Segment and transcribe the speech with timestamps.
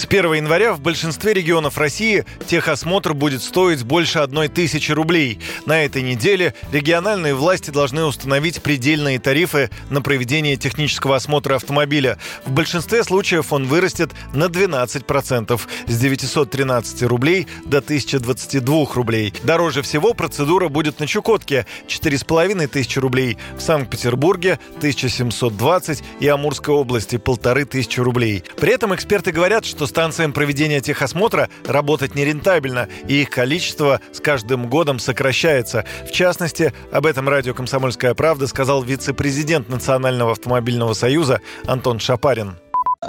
[0.00, 5.40] С 1 января в большинстве регионов России техосмотр будет стоить больше одной тысячи рублей.
[5.66, 12.16] На этой неделе региональные власти должны установить предельные тарифы на проведение технического осмотра автомобиля.
[12.46, 19.34] В большинстве случаев он вырастет на 12% с 913 рублей до 1022 рублей.
[19.42, 27.98] Дороже всего процедура будет на Чукотке– 4500 рублей, в Санкт-Петербурге– 1720 и Амурской области– 1500
[27.98, 28.44] рублей.
[28.58, 34.70] При этом эксперты говорят, что станциям проведения техосмотра работать нерентабельно, и их количество с каждым
[34.70, 35.84] годом сокращается.
[36.08, 42.56] В частности, об этом радио «Комсомольская правда» сказал вице-президент Национального автомобильного союза Антон Шапарин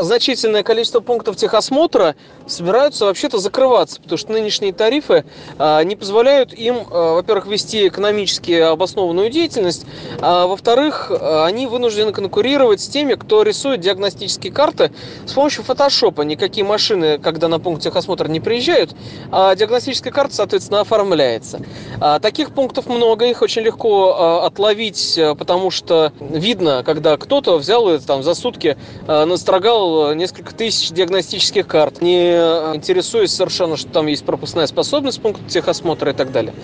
[0.00, 2.16] значительное количество пунктов техосмотра
[2.48, 5.24] собираются вообще-то закрываться, потому что нынешние тарифы
[5.58, 9.86] а, не позволяют им, а, во-первых, вести экономически обоснованную деятельность,
[10.20, 14.90] а во-вторых, они вынуждены конкурировать с теми, кто рисует диагностические карты
[15.24, 16.22] с помощью фотошопа.
[16.22, 18.90] Никакие машины, когда на пункт техосмотра не приезжают,
[19.30, 21.60] а диагностическая карта, соответственно, оформляется.
[22.00, 27.88] А, таких пунктов много, их очень легко а, отловить, потому что видно, когда кто-то взял
[27.88, 32.32] и там за сутки а, настрогал взял э, несколько тысяч диагностических карт, не
[32.74, 36.54] интересуясь совершенно, что там есть пропускная способность пункта техосмотра и так далее.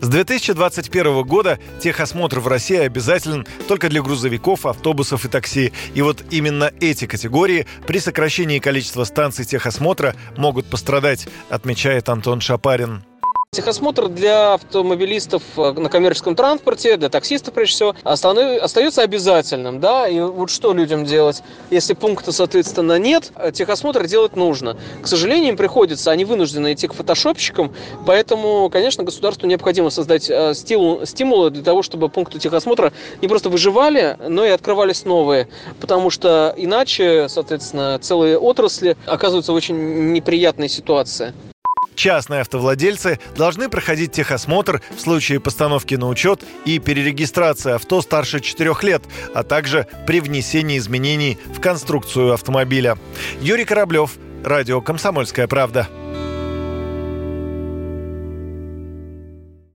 [0.00, 5.72] С 2021 года техосмотр в России обязателен только для грузовиков, автобусов и такси.
[5.94, 13.02] И вот именно эти категории при сокращении количества станций техосмотра могут пострадать, отмечает Антон Шапарин.
[13.58, 19.80] Техосмотр для автомобилистов э, на коммерческом транспорте, для таксистов, прежде всего, остается обязательным.
[19.80, 20.06] Да?
[20.06, 21.42] И вот что людям делать?
[21.70, 24.76] Если пункта, соответственно, нет, э, техосмотр делать нужно.
[25.02, 27.74] К сожалению, им приходится, они вынуждены идти к фотошопщикам,
[28.06, 33.48] поэтому, конечно, государству необходимо создать э, стимул, стимулы для того, чтобы пункты техосмотра не просто
[33.48, 35.48] выживали, но и открывались новые.
[35.80, 41.32] Потому что иначе, соответственно, целые отрасли оказываются в очень неприятной ситуации.
[41.98, 48.72] Частные автовладельцы должны проходить техосмотр в случае постановки на учет и перерегистрации авто старше 4
[48.82, 49.02] лет,
[49.34, 52.98] а также при внесении изменений в конструкцию автомобиля.
[53.40, 54.12] Юрий Кораблев,
[54.44, 55.88] Радио «Комсомольская правда».